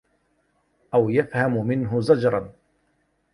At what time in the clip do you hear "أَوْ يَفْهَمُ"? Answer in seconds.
0.93-1.67